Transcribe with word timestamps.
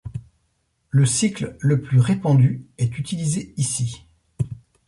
Le 0.89 1.05
cycle 1.05 1.55
le 1.59 1.79
plus 1.79 1.99
répandu 1.99 2.65
est 2.79 2.97
utilisé 2.97 3.53
ici. 3.57 4.03